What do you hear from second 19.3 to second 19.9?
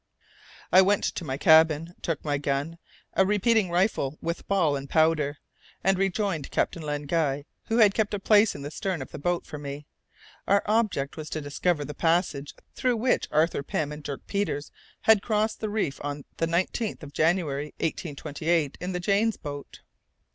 boat.